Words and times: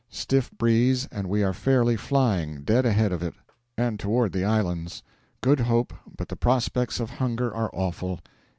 Stiff 0.09 0.49
breeze, 0.57 1.05
and 1.11 1.29
we 1.29 1.43
are 1.43 1.53
fairly 1.53 1.95
flying 1.95 2.63
dead 2.63 2.87
ahead 2.87 3.11
of 3.11 3.21
it 3.21 3.35
and 3.77 3.99
toward 3.99 4.31
the 4.33 4.43
islands. 4.43 5.03
Good 5.41 5.59
hope, 5.59 5.93
but 6.17 6.27
the 6.27 6.35
prospects 6.35 6.99
of 6.99 7.11
hunger 7.11 7.53
are 7.53 7.69
awful. 7.71 8.19